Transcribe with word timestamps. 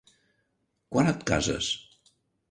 Quan 0.95 1.11
et 1.11 1.19
cases? 1.31 1.69